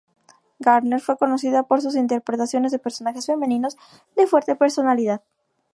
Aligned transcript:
Gardner 0.59 0.99
fue 0.99 1.15
conocida 1.15 1.61
por 1.61 1.79
sus 1.83 1.95
interpretaciones 1.95 2.71
de 2.71 2.79
personajes 2.79 3.27
femeninos 3.27 3.77
de 4.15 4.25
fuerte 4.25 4.55
personalidad. 4.55 5.21